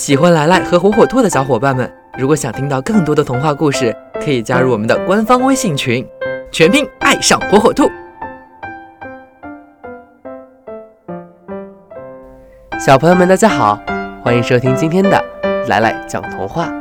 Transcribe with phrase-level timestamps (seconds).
[0.00, 6.02] 喜欢来来和火火兔的小伙伴们，如果想听到更多的童话故事，可以加入我们的官方微信群，
[6.50, 7.86] 全拼爱上火火兔。
[12.78, 13.78] 小朋友们，大家好，
[14.24, 15.22] 欢迎收听今天的
[15.68, 16.72] 来来讲童话。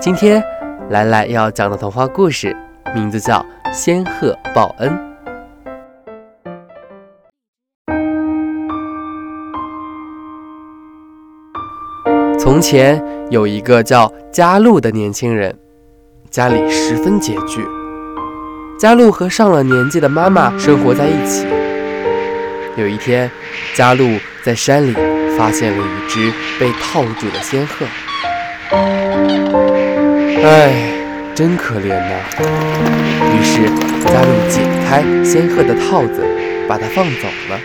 [0.00, 0.42] 今天
[0.88, 2.56] 来来要讲的童话故事
[2.94, 3.44] 名字叫
[3.74, 4.90] 《仙鹤报恩》。
[12.50, 15.54] 从前有一个叫佳璐的年轻人，
[16.30, 17.62] 家里十分拮据。
[18.78, 21.46] 佳璐和上了年纪的妈妈生活在一起。
[22.78, 23.30] 有一天，
[23.74, 24.94] 佳璐在山里
[25.36, 27.84] 发现了一只被套住的仙鹤。
[30.42, 30.72] 唉，
[31.34, 32.14] 真可怜呐！
[33.30, 33.68] 于是，
[34.06, 36.26] 佳璐解开仙鹤的套子，
[36.66, 37.60] 把它放走了。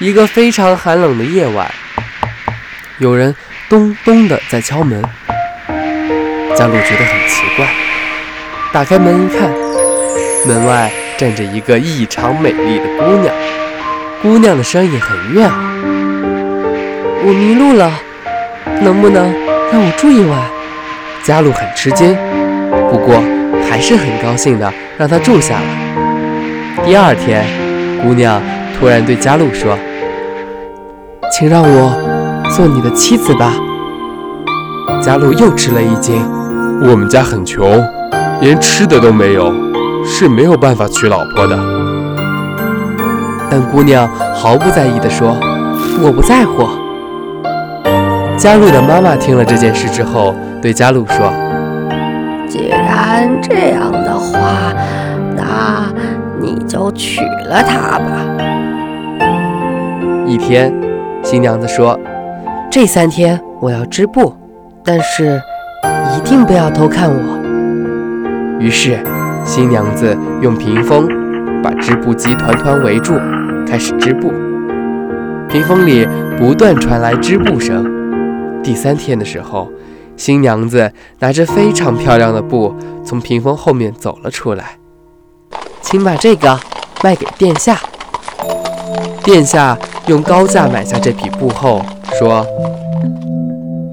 [0.00, 1.72] 一个非常寒冷的夜晚。
[2.98, 3.34] 有人
[3.68, 5.02] 咚咚的在敲门，
[6.56, 7.66] 佳璐觉得很奇怪，
[8.72, 9.50] 打开门一看，
[10.46, 13.34] 门外站着一个异常美丽的姑娘。
[14.22, 15.52] 姑娘的声音很悦耳
[17.22, 17.92] ：“我迷路了，
[18.80, 19.30] 能不能
[19.70, 20.40] 让我住一晚？”
[21.22, 22.16] 佳璐很吃惊，
[22.90, 23.22] 不过
[23.68, 26.82] 还是很高兴的让她住下了。
[26.86, 27.44] 第二天，
[28.02, 28.40] 姑娘
[28.78, 29.78] 突然对佳璐说
[31.30, 32.12] ：“请让我。”
[32.54, 33.52] 做你的妻子吧。
[35.02, 36.16] 佳璐又吃了一惊，
[36.82, 37.82] 我们家很穷，
[38.40, 39.52] 连吃的都没有，
[40.04, 41.58] 是没有办法娶老婆的。
[43.50, 45.36] 但姑娘毫不在意地说
[46.02, 46.66] ：“我不在乎。”
[48.36, 51.32] 佳璐的妈妈听了这件事之后，对佳璐说
[52.48, 54.72] ：“既然这样的话，
[55.36, 55.86] 那
[56.40, 58.26] 你就娶了她吧。”
[60.26, 60.74] 一天，
[61.22, 61.98] 新娘子说。
[62.76, 64.36] 这三天我要织布，
[64.84, 65.40] 但是
[66.14, 68.58] 一定不要偷看我。
[68.60, 69.02] 于是，
[69.46, 71.08] 新娘子用屏风
[71.62, 73.14] 把织布机团团围住，
[73.66, 74.28] 开始织布。
[75.48, 76.06] 屏风里
[76.38, 77.82] 不断传来织布声。
[78.62, 79.72] 第三天的时候，
[80.14, 84.76] 新娘子拿着非常漂亮的布从屏风后面走了出来，
[85.80, 86.60] 请把这个
[87.02, 87.78] 卖给殿下。
[89.24, 89.78] 殿下
[90.08, 91.80] 用高价买下这匹布后。
[92.18, 92.46] 说：“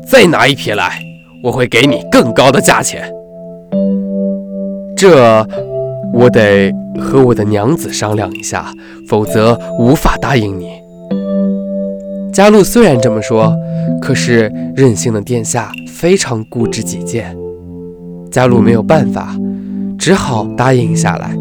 [0.07, 0.99] 再拿一匹来，
[1.43, 3.03] 我会给你更高的价钱。
[4.95, 5.45] 这
[6.13, 8.71] 我得和我的娘子商量一下，
[9.09, 10.71] 否则无法答应你。”
[12.31, 13.53] 佳璐虽然这么说，
[14.01, 17.35] 可是任性的殿下非常固执己见，
[18.31, 19.35] 佳璐没有办法，
[19.99, 21.35] 只好答应下来。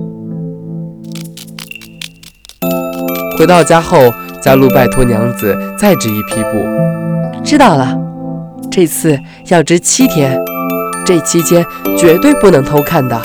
[3.38, 3.98] 回到家后。
[4.42, 6.66] 佳璐拜托娘子再织一批布。
[7.44, 7.96] 知道了，
[8.70, 9.16] 这次
[9.46, 10.36] 要织七天，
[11.06, 11.64] 这期间
[11.96, 13.20] 绝对不能偷看的。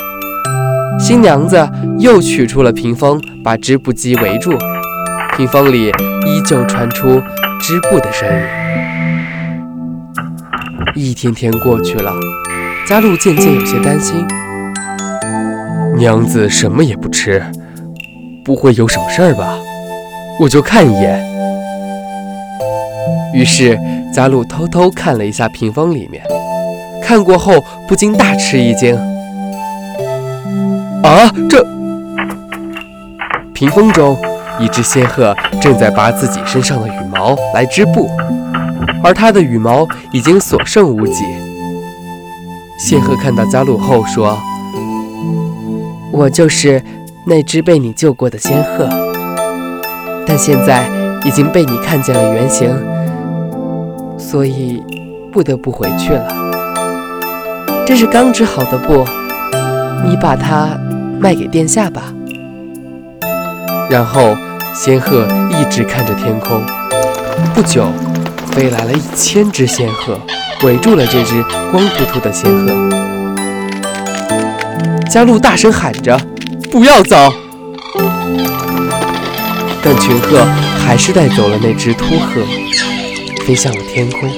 [0.99, 1.67] 新娘子
[1.99, 4.53] 又取出了屏风，把织布机围住。
[5.35, 5.91] 屏风里
[6.25, 7.21] 依旧传出
[7.59, 8.35] 织布的声音。
[10.95, 12.13] 一天天过去了，
[12.87, 14.25] 佳璐渐渐有些担心。
[15.95, 17.43] 娘子什么也不吃，
[18.43, 19.57] 不会有什么事儿吧？
[20.39, 21.25] 我就看一眼。
[23.33, 23.79] 于是
[24.13, 26.23] 佳璐偷偷看了一下屏风里面，
[27.03, 28.95] 看过后不禁大吃一惊。
[31.03, 31.65] 啊，这
[33.53, 34.17] 屏风中
[34.59, 38.09] 一只仙鹤正在拔自己身上的羽毛来织布，
[39.03, 41.23] 而它的羽毛已经所剩无几。
[42.79, 44.37] 仙鹤看到佳璐后说
[46.13, 46.81] ：“我就是
[47.25, 48.87] 那只被你救过的仙鹤。”
[50.27, 50.89] 但现在
[51.23, 52.69] 已经被你看见了原形，
[54.17, 54.83] 所以
[55.31, 56.27] 不得不回去了。
[57.85, 59.05] 这是刚织好的布，
[60.05, 60.77] 你把它
[61.19, 62.13] 卖给殿下吧。
[63.89, 64.35] 然后
[64.75, 66.61] 仙鹤一直看着天空，
[67.55, 67.87] 不久
[68.51, 70.19] 飞来了一千只仙鹤，
[70.63, 71.41] 围住了这只
[71.71, 72.73] 光秃秃的仙鹤。
[75.09, 76.19] 佳璐大声喊着
[76.69, 77.15] ：“不要走！”
[79.89, 80.43] 但群鹤
[80.85, 82.43] 还是带走了那只秃鹤，
[83.45, 84.29] 飞向了天空。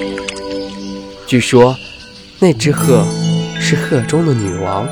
[1.25, 1.75] 据说，
[2.37, 3.03] 那只鹤
[3.59, 4.87] 是鹤中的女王。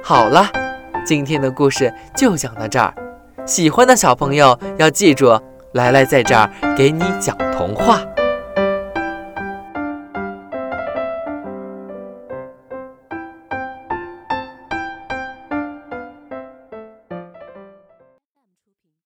[0.00, 0.46] 好了，
[1.04, 2.94] 今天的故事就讲到这儿。
[3.44, 5.36] 喜欢的小朋友要记住，
[5.72, 8.00] 来来在这儿给你讲童话。